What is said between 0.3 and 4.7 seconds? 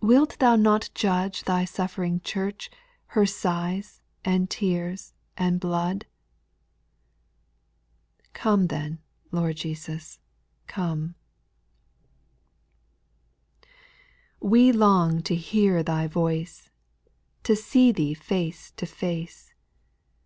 thou not judge thy suJBfering church, Her sighs, and